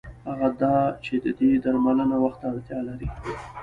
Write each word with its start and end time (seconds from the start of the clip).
هغه 0.27 0.47
دا 0.61 0.75
چې 1.03 1.13
د 1.23 1.25
دې 1.39 1.51
درملنه 1.63 2.15
وخت 2.23 2.39
ته 2.41 2.47
اړتیا 2.51 2.79
لري. 2.87 3.07